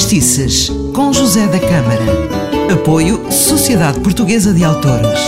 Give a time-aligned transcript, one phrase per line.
[0.00, 2.72] Fadistices, com José da Câmara.
[2.72, 5.20] Apoio Sociedade Portuguesa de Autores.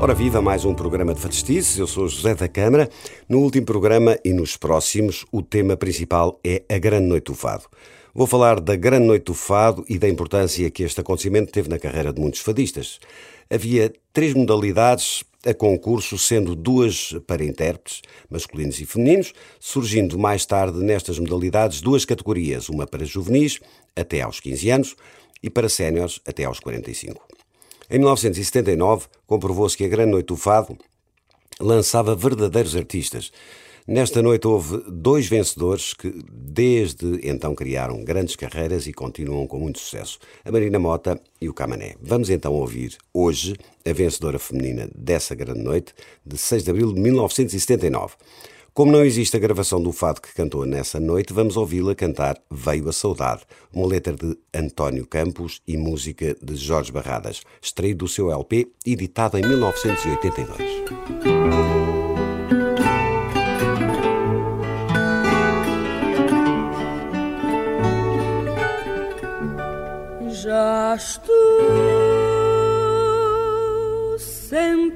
[0.00, 2.88] Ora viva mais um programa de Fadistices, eu sou José da Câmara.
[3.28, 7.64] No último programa e nos próximos, o tema principal é a Grande Noite do Fado.
[8.14, 11.80] Vou falar da Grande Noite do Fado e da importância que este acontecimento teve na
[11.80, 13.00] carreira de muitos fadistas.
[13.50, 20.78] Havia três modalidades a concurso, sendo duas para intérpretes, masculinos e femininos, surgindo mais tarde
[20.78, 23.60] nestas modalidades duas categorias, uma para juvenis,
[23.94, 24.96] até aos 15 anos,
[25.42, 27.24] e para séniores, até aos 45.
[27.90, 30.76] Em 1979, comprovou-se que a Grande Noite do Fado
[31.60, 33.32] lançava verdadeiros artistas,
[33.88, 39.78] Nesta noite houve dois vencedores que, desde então, criaram grandes carreiras e continuam com muito
[39.78, 41.94] sucesso: a Marina Mota e o Camané.
[41.98, 43.56] Vamos então ouvir hoje
[43.88, 48.16] a vencedora feminina dessa grande noite, de 6 de abril de 1979.
[48.74, 52.90] Como não existe a gravação do fado que cantou nessa noite, vamos ouvi-la cantar Veio
[52.90, 53.40] a Saudade,
[53.72, 59.38] uma letra de António Campos e música de Jorge Barradas, extraído do seu LP, editado
[59.38, 61.87] em 1982.
[70.88, 71.36] Já estou
[74.18, 74.88] sentindo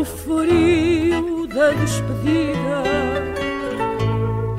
[0.00, 2.82] o frio da despedida.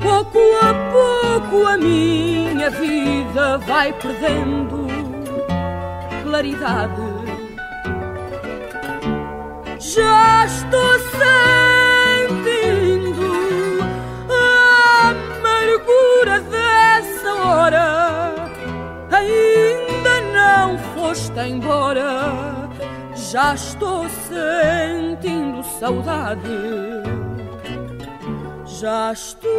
[0.00, 4.86] Pouco a pouco a minha vida vai perdendo
[6.22, 7.02] claridade.
[9.80, 11.71] Já estou sentindo
[21.72, 22.68] embora.
[23.14, 26.42] Já estou sentindo saudade.
[28.66, 29.52] Já estou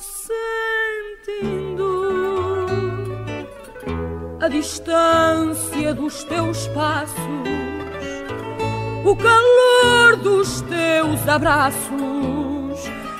[0.00, 1.64] sentindo
[4.40, 7.18] a distância dos teus passos,
[9.04, 11.84] o calor dos teus abraços.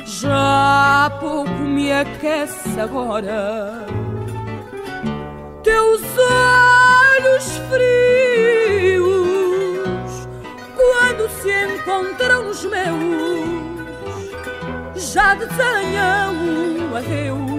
[0.06, 4.03] Já pouco me aquece agora.
[6.16, 9.04] Olhos frios,
[10.76, 13.94] quando se encontram nos meus,
[15.12, 17.54] já desenham um adeus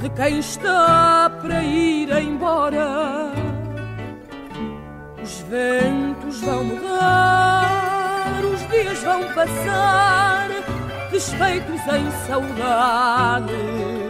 [0.00, 3.30] de quem está para ir embora.
[5.22, 10.48] Os ventos vão mudar, os dias vão passar,
[11.12, 14.01] desfeitos em saudade.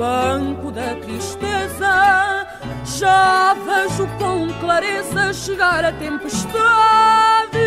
[0.00, 2.46] Banco da tristeza,
[2.86, 7.58] já vejo com clareza chegar a tempestade.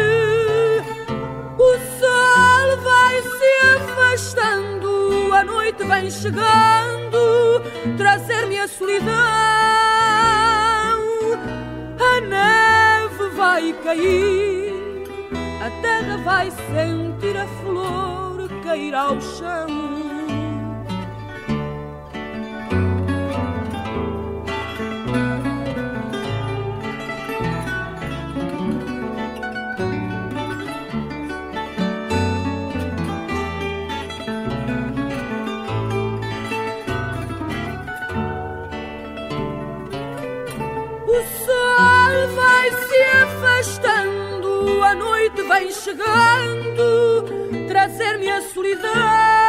[1.59, 7.61] O sol vai se afastando, a noite vem chegando,
[7.97, 9.13] trazer-me a solidão.
[11.99, 14.73] A neve vai cair,
[15.63, 19.92] a terra vai sentir a flor cair ao chão.
[43.03, 47.25] Afastando, a noite vem chegando,
[47.67, 49.42] trazer-me a solidão.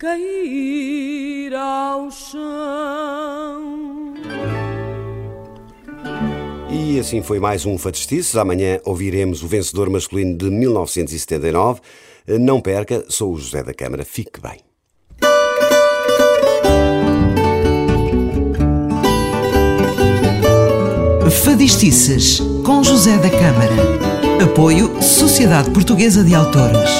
[0.00, 2.40] Cair ao chão.
[6.70, 8.34] E assim foi mais um Fadistices.
[8.34, 11.82] Amanhã ouviremos o vencedor masculino de 1979.
[12.26, 14.02] Não perca, sou o José da Câmara.
[14.02, 14.60] Fique bem.
[21.44, 24.42] Fadistices, com José da Câmara.
[24.42, 26.90] Apoio Sociedade Portuguesa de Autores.